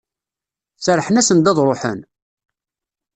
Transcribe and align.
Serrḥen-asen-d 0.77 1.45
ad 1.51 1.55
d-ruḥen? 1.57 1.99